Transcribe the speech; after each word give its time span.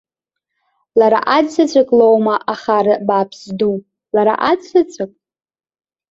Лара 0.99 1.19
аӡә 1.35 1.51
заҵәык 1.55 1.89
лоума 1.97 2.35
ахара 2.53 2.95
бааԥс 3.07 3.39
зду, 3.49 3.75
лара 4.15 4.33
аӡә 4.49 4.67
заҵәык?! 4.71 5.11